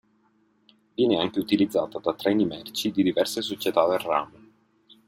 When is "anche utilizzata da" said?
1.19-2.15